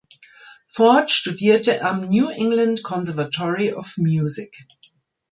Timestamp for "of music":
3.71-4.65